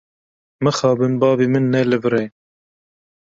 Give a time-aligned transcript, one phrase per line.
[0.63, 2.23] Mixabin bavê min ne li vir e.